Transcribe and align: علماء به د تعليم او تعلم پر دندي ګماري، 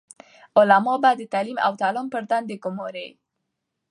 علماء 0.59 0.97
به 1.03 1.11
د 1.15 1.21
تعليم 1.33 1.57
او 1.65 1.71
تعلم 1.81 2.07
پر 2.13 2.21
دندي 2.31 2.55
ګماري، 2.63 3.07